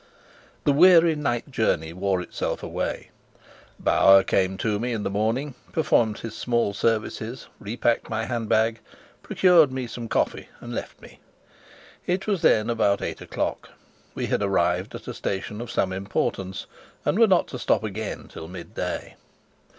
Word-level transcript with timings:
The 0.63 0.73
weary 0.73 1.15
night 1.15 1.51
journey 1.51 1.93
wore 1.93 2.21
itself 2.21 2.63
away. 2.63 3.11
Bauer 3.79 4.23
came 4.23 4.57
to 4.57 4.79
me 4.79 4.93
in 4.93 5.03
the 5.03 5.11
morning, 5.11 5.53
performed 5.73 6.17
his 6.17 6.35
small 6.35 6.73
services, 6.73 7.47
repacked 7.59 8.09
my 8.09 8.25
hand 8.25 8.49
bag, 8.49 8.79
procured 9.21 9.71
me 9.71 9.85
some 9.85 10.07
coffee, 10.07 10.49
and 10.59 10.73
left 10.73 10.99
me. 11.03 11.19
It 12.07 12.25
was 12.25 12.41
then 12.41 12.67
about 12.67 13.03
eight 13.03 13.21
o'clock; 13.21 13.69
we 14.15 14.25
had 14.25 14.41
arrived 14.41 14.95
at 14.95 15.07
a 15.07 15.13
station 15.13 15.61
of 15.61 15.69
some 15.69 15.93
importance 15.93 16.65
and 17.05 17.19
were 17.19 17.27
not 17.27 17.47
to 17.49 17.59
stop 17.59 17.83
again 17.83 18.27
till 18.27 18.47
mid 18.47 18.73
day. 18.73 19.13